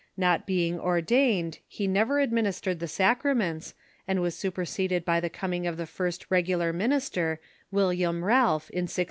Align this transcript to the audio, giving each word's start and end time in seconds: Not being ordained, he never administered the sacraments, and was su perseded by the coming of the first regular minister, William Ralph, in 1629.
Not 0.17 0.47
being 0.47 0.79
ordained, 0.79 1.59
he 1.67 1.85
never 1.85 2.19
administered 2.21 2.79
the 2.79 2.87
sacraments, 2.87 3.75
and 4.07 4.19
was 4.19 4.35
su 4.35 4.49
perseded 4.49 5.05
by 5.05 5.19
the 5.19 5.29
coming 5.29 5.67
of 5.67 5.77
the 5.77 5.85
first 5.85 6.25
regular 6.31 6.73
minister, 6.73 7.39
William 7.69 8.25
Ralph, 8.25 8.71
in 8.71 8.85
1629. 8.89 8.97